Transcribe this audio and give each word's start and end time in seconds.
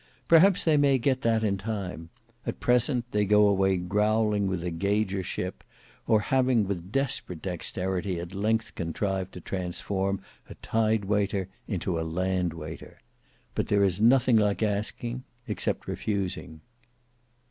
Perhaps 0.27 0.63
they 0.63 0.77
may 0.77 0.97
get 0.97 1.21
that 1.21 1.43
in 1.43 1.59
time; 1.59 2.09
at 2.47 2.59
present 2.59 3.05
they 3.11 3.23
go 3.23 3.45
away 3.45 3.77
growling 3.77 4.47
with 4.47 4.63
a 4.63 4.71
gaugership; 4.71 5.63
or, 6.07 6.21
having 6.21 6.67
with 6.67 6.91
desperate 6.91 7.39
dexterity 7.43 8.19
at 8.19 8.33
length 8.33 8.73
contrived 8.73 9.31
to 9.33 9.39
transform 9.41 10.19
a 10.49 10.55
tidewaiter 10.55 11.49
into 11.67 11.99
a 11.99 12.03
landwaiter. 12.03 12.99
But 13.53 13.67
there 13.67 13.83
is 13.83 14.01
nothing 14.01 14.37
like 14.37 14.63
asking—except 14.63 15.87
refusing. 15.87 16.61